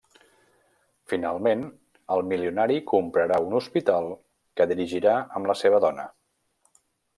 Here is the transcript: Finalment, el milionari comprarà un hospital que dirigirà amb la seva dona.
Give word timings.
Finalment, 1.11 1.61
el 2.15 2.23
milionari 2.31 2.79
comprarà 2.93 3.39
un 3.49 3.55
hospital 3.61 4.09
que 4.61 4.69
dirigirà 4.75 5.15
amb 5.41 5.53
la 5.53 5.59
seva 5.63 5.85
dona. 5.89 6.11